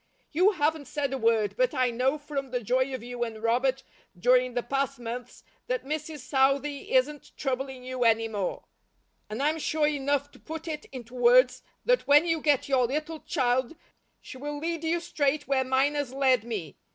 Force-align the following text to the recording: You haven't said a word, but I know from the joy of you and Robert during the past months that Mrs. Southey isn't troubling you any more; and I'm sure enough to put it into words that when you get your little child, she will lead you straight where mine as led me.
You 0.31 0.53
haven't 0.53 0.87
said 0.87 1.13
a 1.13 1.17
word, 1.19 1.53
but 1.55 1.75
I 1.75 1.91
know 1.91 2.17
from 2.17 2.49
the 2.49 2.63
joy 2.63 2.91
of 2.95 3.03
you 3.03 3.23
and 3.23 3.37
Robert 3.43 3.83
during 4.17 4.55
the 4.55 4.63
past 4.63 4.97
months 4.97 5.43
that 5.67 5.85
Mrs. 5.85 6.21
Southey 6.21 6.91
isn't 6.93 7.33
troubling 7.37 7.83
you 7.83 8.03
any 8.03 8.27
more; 8.27 8.63
and 9.29 9.43
I'm 9.43 9.59
sure 9.59 9.85
enough 9.85 10.31
to 10.31 10.39
put 10.39 10.67
it 10.67 10.85
into 10.85 11.13
words 11.13 11.61
that 11.85 12.07
when 12.07 12.25
you 12.25 12.41
get 12.41 12.67
your 12.67 12.87
little 12.87 13.19
child, 13.19 13.75
she 14.19 14.37
will 14.39 14.57
lead 14.57 14.83
you 14.83 15.01
straight 15.01 15.47
where 15.47 15.63
mine 15.63 15.95
as 15.95 16.11
led 16.11 16.45
me. 16.45 16.77